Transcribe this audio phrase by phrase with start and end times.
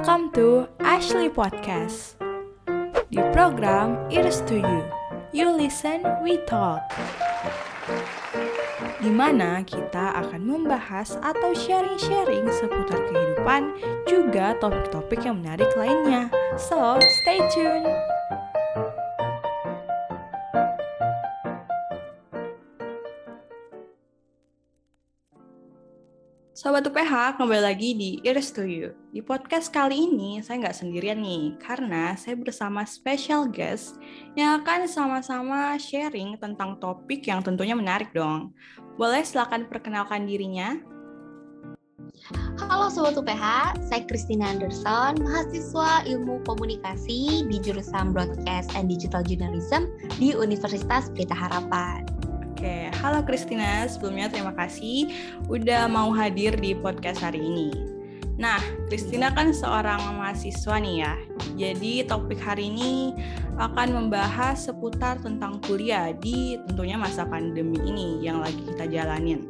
[0.00, 2.16] Welcome to Ashley Podcast.
[3.12, 4.80] Di program Ears to You,
[5.28, 6.80] You Listen, We Talk.
[8.96, 13.76] Di mana kita akan membahas atau sharing-sharing seputar kehidupan,
[14.08, 16.32] juga topik-topik yang menarik lainnya.
[16.56, 17.92] So, stay tuned!
[26.60, 28.92] Sobat UPH, kembali lagi di Ears to You.
[29.16, 33.96] Di podcast kali ini, saya nggak sendirian nih, karena saya bersama special guest
[34.36, 38.52] yang akan sama-sama sharing tentang topik yang tentunya menarik dong.
[39.00, 40.76] Boleh silakan perkenalkan dirinya?
[42.60, 49.88] Halo Sobat UPH, saya Christina Anderson, mahasiswa ilmu komunikasi di jurusan Broadcast and Digital Journalism
[50.20, 52.09] di Universitas Pelita Harapan.
[52.60, 53.88] Oke, halo Kristina.
[53.88, 55.08] Sebelumnya terima kasih
[55.48, 57.72] udah mau hadir di podcast hari ini.
[58.36, 58.60] Nah,
[58.92, 61.16] Kristina kan seorang mahasiswa nih ya.
[61.56, 63.16] Jadi topik hari ini
[63.56, 69.48] akan membahas seputar tentang kuliah di tentunya masa pandemi ini yang lagi kita jalanin.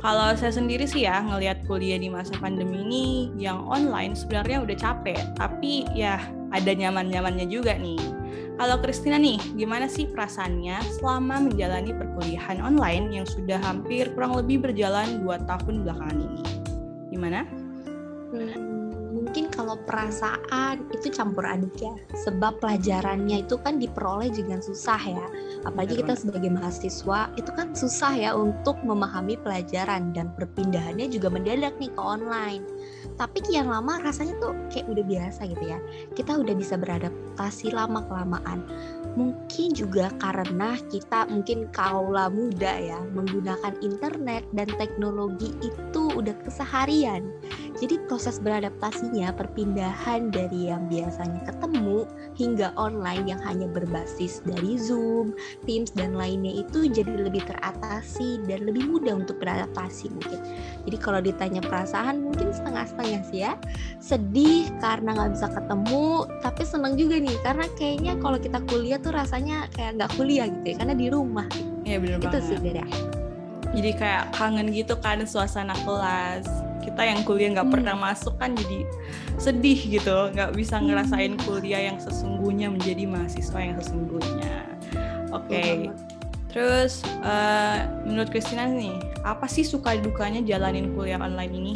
[0.00, 4.76] Kalau saya sendiri sih ya ngelihat kuliah di masa pandemi ini yang online sebenarnya udah
[4.80, 6.24] capek, tapi ya
[6.56, 8.23] ada nyaman-nyamannya juga nih.
[8.54, 14.62] Kalau Kristina nih, gimana sih perasaannya selama menjalani perkuliahan online yang sudah hampir kurang lebih
[14.62, 16.42] berjalan dua tahun belakangan ini?
[17.10, 17.42] Gimana?
[18.30, 18.63] Hmm,
[19.64, 25.24] kalau perasaan itu campur aduk ya, sebab pelajarannya itu kan diperoleh dengan susah ya.
[25.64, 31.72] Apalagi kita sebagai mahasiswa itu kan susah ya untuk memahami pelajaran dan perpindahannya juga mendadak
[31.80, 32.60] nih ke online.
[33.16, 35.80] Tapi kian lama rasanya tuh kayak udah biasa gitu ya.
[36.12, 38.68] Kita udah bisa beradaptasi lama kelamaan
[39.14, 47.30] mungkin juga karena kita mungkin kaula muda ya menggunakan internet dan teknologi itu udah keseharian
[47.82, 52.06] jadi proses beradaptasinya perpindahan dari yang biasanya ketemu
[52.38, 55.34] hingga online yang hanya berbasis dari Zoom,
[55.66, 60.38] Teams dan lainnya itu jadi lebih teratasi dan lebih mudah untuk beradaptasi mungkin.
[60.86, 63.58] Jadi kalau ditanya perasaan mungkin setengah-setengah sih ya.
[63.98, 69.10] Sedih karena nggak bisa ketemu, tapi seneng juga nih karena kayaknya kalau kita kuliah tuh
[69.10, 71.46] rasanya kayak nggak kuliah gitu ya karena di rumah.
[71.82, 72.46] Iya bener itu banget.
[72.46, 72.84] sih beda.
[73.74, 76.46] Jadi kayak kangen gitu kan suasana kelas.
[76.84, 77.74] Kita yang kuliah nggak Hmm.
[77.80, 78.84] pernah masuk kan jadi
[79.40, 80.92] sedih gitu, nggak bisa Hmm.
[80.92, 84.54] ngerasain kuliah yang sesungguhnya menjadi mahasiswa yang sesungguhnya.
[85.32, 85.88] Oke.
[85.88, 85.96] Banget.
[86.54, 88.94] Terus eh, menurut Christina nih,
[89.26, 91.74] apa sih suka dukanya jalanin kuliah online ini?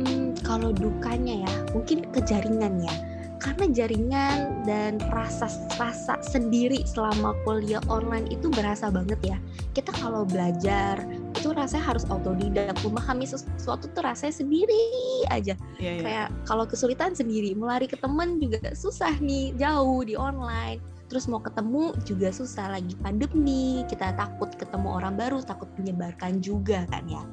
[0.00, 2.94] Hmm, kalau dukanya ya, mungkin kejaringan ya.
[3.40, 4.36] Karena jaringan
[4.68, 5.48] dan rasa
[5.80, 9.38] rasa sendiri selama kuliah online itu berasa banget ya.
[9.72, 11.00] Kita kalau belajar
[11.50, 14.86] itu rasanya harus autodidak, memahami sesuatu tuh rasanya sendiri
[15.34, 15.58] aja.
[15.82, 16.02] Iya, iya.
[16.06, 20.78] Kayak kalau kesulitan sendiri, melari ke temen juga susah nih, jauh di online.
[21.10, 26.86] Terus mau ketemu juga susah lagi pandemi, kita takut ketemu orang baru, takut menyebarkan juga
[26.86, 27.26] kan ya.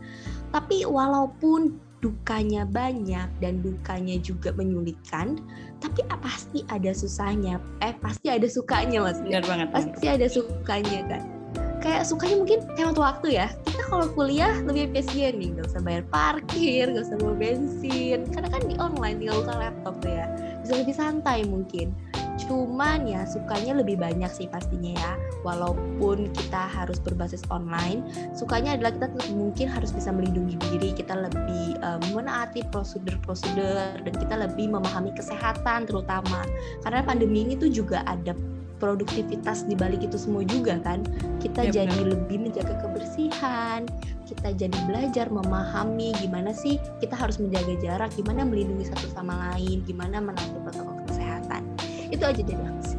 [0.50, 5.38] Tapi walaupun dukanya banyak dan dukanya juga menyulitkan,
[5.78, 7.62] tapi ah, pasti ada susahnya.
[7.86, 9.22] Eh pasti ada sukanya mas.
[9.22, 9.70] Benar banget.
[9.70, 11.37] Pasti ada sukanya kan.
[11.78, 13.48] Kayak sukanya mungkin hemat waktu ya.
[13.70, 18.26] Kita kalau kuliah lebih efisien nih, nggak usah bayar parkir, nggak usah bawa bensin.
[18.34, 20.26] Karena kan di online tinggal buka laptop tuh ya.
[20.66, 21.94] Bisa lebih santai mungkin.
[22.38, 25.12] Cuman ya sukanya lebih banyak sih pastinya ya.
[25.42, 28.06] Walaupun kita harus berbasis online,
[28.38, 34.36] sukanya adalah kita mungkin harus bisa melindungi diri, kita lebih eh, menaati prosedur-prosedur dan kita
[34.38, 36.46] lebih memahami kesehatan terutama.
[36.86, 38.38] Karena pandemi ini tuh juga ada
[38.78, 41.02] produktivitas di balik itu semua juga kan.
[41.38, 42.14] Kita Ya, jadi benar.
[42.14, 43.84] lebih menjaga kebersihan,
[44.24, 49.82] kita jadi belajar memahami gimana sih kita harus menjaga jarak, gimana melindungi satu sama lain,
[49.84, 51.62] gimana menaati protokol kesehatan.
[52.08, 52.96] Itu aja dari aku sih.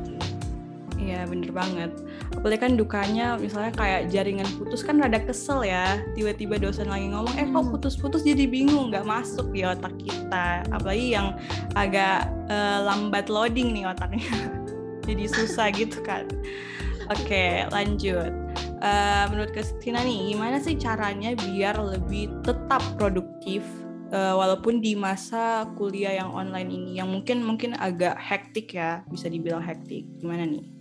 [0.98, 1.94] Iya bener banget.
[2.36, 5.96] Apalagi kan dukanya misalnya kayak jaringan putus kan rada kesel ya.
[6.12, 7.72] Tiba-tiba dosen lagi ngomong, eh kok Hmm.
[7.72, 10.68] putus-putus jadi bingung, nggak masuk di otak kita.
[10.68, 11.32] Apalagi yang
[11.72, 14.20] agak eh, lambat loading nih otaknya.
[15.08, 16.28] jadi susah gitu kan.
[17.08, 18.28] Oke lanjut.
[18.78, 23.64] Eh, menurut Kristina nih, gimana sih caranya biar lebih tetap produktif
[24.14, 29.26] eh, walaupun di masa kuliah yang online ini yang mungkin mungkin agak hektik ya, bisa
[29.26, 30.06] dibilang hektik.
[30.22, 30.77] Gimana nih?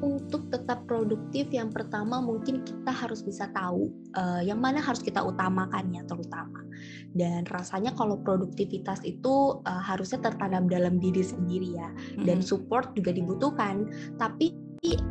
[0.00, 5.20] Untuk tetap produktif yang pertama mungkin kita harus bisa tahu uh, yang mana harus kita
[5.20, 6.60] utamakan ya terutama.
[7.12, 11.88] Dan rasanya kalau produktivitas itu uh, harusnya tertanam dalam diri sendiri ya.
[12.20, 13.88] Dan support juga dibutuhkan.
[14.16, 14.56] Tapi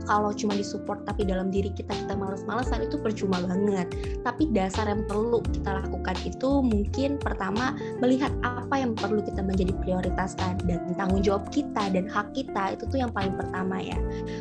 [0.10, 3.94] kalau cuma disupport tapi dalam diri kita kita males-malesan itu percuma banget.
[4.25, 9.77] Tapi dasar yang perlu kita lakukan itu mungkin pertama melihat apa yang perlu kita menjadi
[9.86, 13.98] prioritaskan dan tanggung jawab kita dan hak kita itu tuh yang paling pertama ya.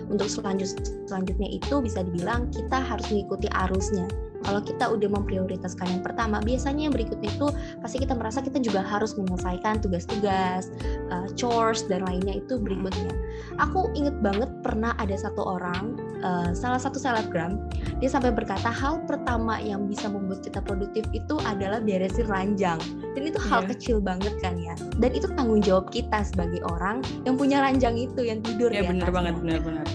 [0.09, 0.73] Untuk selanjut
[1.05, 4.09] selanjutnya itu bisa dibilang kita harus mengikuti arusnya
[4.47, 7.49] kalau kita udah memprioritaskan yang pertama, biasanya yang berikutnya itu
[7.83, 10.71] pasti kita merasa kita juga harus menyelesaikan tugas-tugas,
[11.11, 13.13] uh, chores dan lainnya itu berikutnya.
[13.59, 17.59] Aku inget banget pernah ada satu orang, uh, salah satu selebgram,
[17.99, 22.79] dia sampai berkata hal pertama yang bisa membuat kita produktif itu adalah beresin ranjang.
[23.19, 23.71] Dan itu hal yeah.
[23.75, 24.79] kecil banget kan ya.
[25.03, 29.03] Dan itu tanggung jawab kita sebagai orang yang punya ranjang itu yang tidur yeah, atasnya.
[29.03, 29.87] bener banget, bener-bener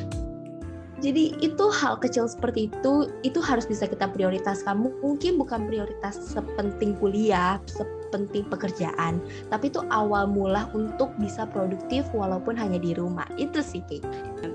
[1.03, 4.87] jadi itu hal kecil seperti itu, itu harus bisa kita prioritaskan.
[5.03, 9.19] Mungkin bukan prioritas sepenting kuliah, sepenting pekerjaan,
[9.51, 13.27] tapi itu awal mula untuk bisa produktif walaupun hanya di rumah.
[13.35, 14.07] Itu sih, Kiki.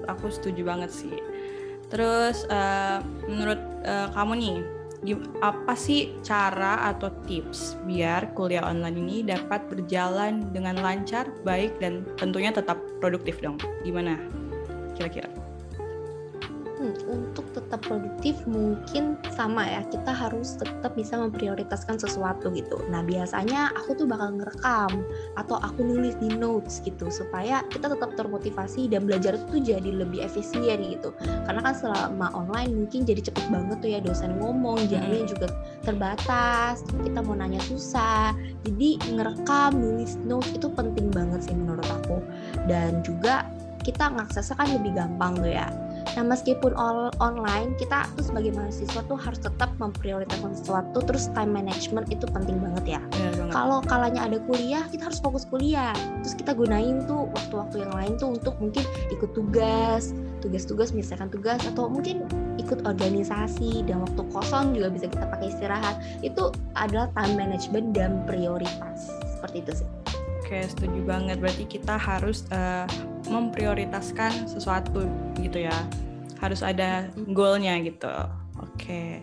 [0.09, 1.12] Aku setuju banget sih.
[1.93, 4.59] Terus uh, menurut uh, kamu nih,
[5.45, 12.09] apa sih cara atau tips biar kuliah online ini dapat berjalan dengan lancar, baik dan
[12.17, 13.61] tentunya tetap produktif dong?
[13.85, 14.17] Gimana
[14.97, 15.48] kira-kira?
[16.79, 22.79] Hmm, untuk tetap produktif mungkin sama ya kita harus tetap bisa memprioritaskan sesuatu gitu.
[22.87, 25.03] Nah biasanya aku tuh bakal ngerekam
[25.35, 30.23] atau aku nulis di notes gitu supaya kita tetap termotivasi dan belajar itu jadi lebih
[30.23, 31.11] efisien gitu.
[31.51, 35.31] Karena kan selama online mungkin jadi cepet banget tuh ya dosen ngomong, jamnya hmm.
[35.35, 35.51] juga
[35.83, 38.31] terbatas, kita mau nanya susah.
[38.63, 42.23] Jadi ngerekam, nulis notes itu penting banget sih menurut aku.
[42.71, 43.51] Dan juga
[43.83, 45.67] kita ngaksesnya kan lebih gampang tuh ya
[46.17, 51.53] Nah meskipun all online kita tuh sebagai mahasiswa tuh harus tetap memprioritaskan sesuatu terus time
[51.53, 53.01] management itu penting banget ya.
[53.53, 55.93] Kalau kalanya ada kuliah kita harus fokus kuliah.
[56.25, 61.61] Terus kita gunain tuh waktu-waktu yang lain tuh untuk mungkin ikut tugas, tugas-tugas menyelesaikan tugas
[61.67, 62.25] atau mungkin
[62.61, 65.97] ikut organisasi dan waktu kosong juga bisa kita pakai istirahat.
[66.21, 69.11] Itu adalah time management dan prioritas.
[69.39, 69.89] Seperti itu sih.
[70.49, 71.37] Oke, setuju banget.
[71.45, 72.89] Berarti kita harus uh,
[73.29, 75.07] memprioritaskan sesuatu
[75.41, 75.77] gitu ya.
[76.43, 78.11] Harus ada goalnya gitu.
[78.59, 79.23] Oke.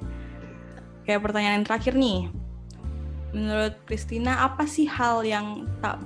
[1.05, 2.29] Kayak pertanyaan yang terakhir nih.
[3.35, 5.99] Menurut Christina, apa sih hal yang tak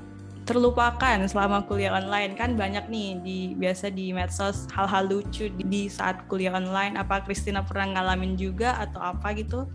[0.49, 5.81] terlupakan selama kuliah online kan banyak nih di biasa di medsos hal-hal lucu di, di
[5.85, 9.69] saat kuliah online apa Christina pernah ngalamin juga atau apa gitu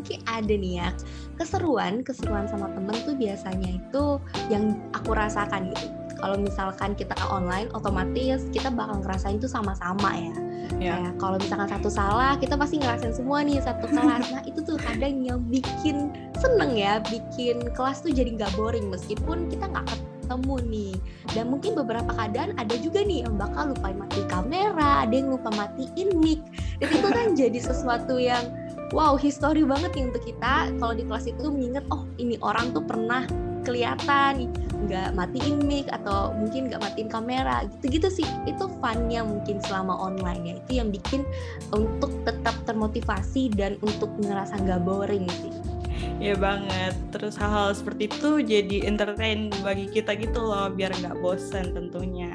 [0.00, 0.88] mungkin ada nih ya
[1.36, 4.16] keseruan keseruan sama temen tuh biasanya itu
[4.48, 10.34] yang aku rasakan gitu kalau misalkan kita online otomatis kita bakal ngerasain tuh sama-sama ya.
[10.78, 10.94] Yeah.
[10.96, 14.30] kayak kalau misalkan satu salah kita pasti ngerasain semua nih satu kelas.
[14.30, 18.86] Nah itu tuh kadang yang bikin seneng ya bikin kelas tuh jadi nggak boring.
[18.92, 19.88] Meskipun kita nggak
[20.30, 20.94] ketemu nih.
[21.34, 25.50] Dan mungkin beberapa keadaan ada juga nih yang bakal lupa mati kamera ada yang lupa
[25.58, 26.38] matiin mic.
[26.78, 28.46] Dan itu kan jadi sesuatu yang
[28.94, 30.70] wow history banget nih untuk kita.
[30.78, 33.26] Kalau di kelas itu mengingat oh ini orang tuh pernah
[33.62, 34.48] kelihatan
[34.80, 38.28] nggak matiin mic atau mungkin nggak matiin kamera gitu-gitu sih.
[38.48, 40.54] Itu funnya mungkin selama online ya.
[40.64, 41.22] Itu yang bikin
[41.74, 45.52] untuk tetap termotivasi dan untuk ngerasa nggak boring sih.
[46.20, 46.96] Ya banget.
[47.12, 52.32] Terus hal-hal seperti itu jadi entertain bagi kita gitu loh biar nggak bosan tentunya.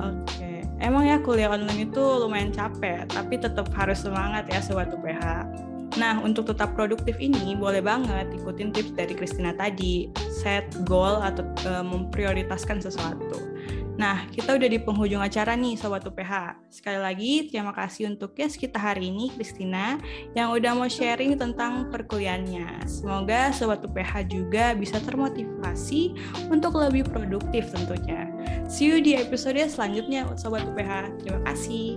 [0.00, 0.28] Oke.
[0.28, 5.46] Okay emang ya kuliah online itu lumayan capek, tapi tetap harus semangat ya sobat UPH.
[6.02, 11.46] Nah, untuk tetap produktif ini boleh banget ikutin tips dari Christina tadi, set goal atau
[11.62, 13.38] e, memprioritaskan sesuatu.
[13.94, 16.58] Nah, kita udah di penghujung acara nih Sobat UPH.
[16.74, 19.94] Sekali lagi, terima kasih untuk guest kita hari ini, Christina,
[20.34, 22.82] yang udah mau sharing tentang perkuliahannya.
[22.90, 26.18] Semoga Sobat UPH juga bisa termotivasi
[26.50, 28.26] untuk lebih produktif tentunya.
[28.66, 31.22] See you di episode selanjutnya, Sobat UPH.
[31.22, 31.94] Terima kasih.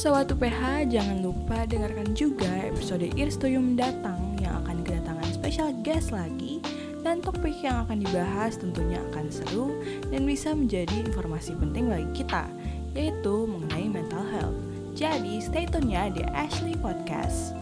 [0.00, 6.64] Sobat UPH, jangan lupa dengarkan juga episode Irstoyum datang yang akan kedatangan special guest lagi
[7.04, 9.76] dan topik yang akan dibahas tentunya akan seru
[10.08, 12.48] dan bisa menjadi informasi penting bagi kita,
[12.96, 14.56] yaitu mengenai mental health.
[14.96, 17.59] Jadi stay tune ya di Ashley Podcast.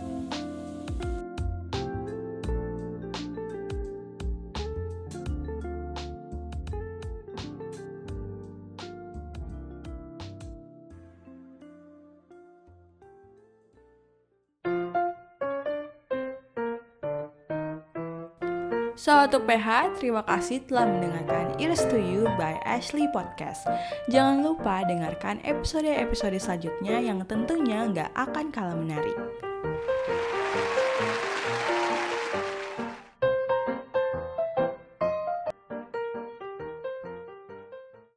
[18.98, 23.62] Sobat UPH, terima kasih telah mendengarkan Ears to You by Ashley Podcast.
[24.10, 29.14] Jangan lupa dengarkan episode-episode selanjutnya yang tentunya nggak akan kalah menarik.